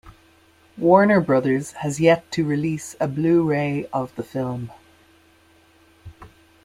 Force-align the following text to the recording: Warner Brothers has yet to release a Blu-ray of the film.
Warner 0.79 1.21
Brothers 1.21 1.73
has 1.73 1.99
yet 1.99 2.31
to 2.31 2.43
release 2.43 2.95
a 2.99 3.07
Blu-ray 3.07 3.85
of 3.93 4.11
the 4.15 4.23
film. 4.23 4.71